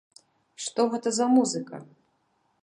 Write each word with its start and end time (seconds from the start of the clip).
Што 0.67 0.85
гэта 0.93 1.13
за 1.19 1.27
музыка? 1.35 1.83